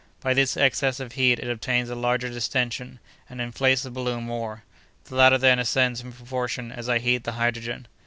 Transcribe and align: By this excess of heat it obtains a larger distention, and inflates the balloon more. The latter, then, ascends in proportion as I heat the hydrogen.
By 0.19 0.33
this 0.33 0.57
excess 0.57 0.99
of 0.99 1.11
heat 1.11 1.37
it 1.37 1.47
obtains 1.47 1.91
a 1.91 1.93
larger 1.93 2.27
distention, 2.27 2.97
and 3.29 3.39
inflates 3.39 3.83
the 3.83 3.91
balloon 3.91 4.23
more. 4.23 4.63
The 5.05 5.13
latter, 5.15 5.37
then, 5.37 5.59
ascends 5.59 6.01
in 6.01 6.11
proportion 6.11 6.71
as 6.71 6.89
I 6.89 6.97
heat 6.97 7.23
the 7.23 7.33
hydrogen. 7.33 7.87